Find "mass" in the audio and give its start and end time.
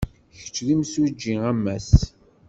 1.63-1.91